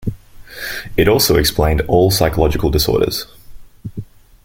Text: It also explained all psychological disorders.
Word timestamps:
It 0.97 1.07
also 1.07 1.35
explained 1.35 1.81
all 1.81 2.09
psychological 2.09 2.71
disorders. 2.71 3.27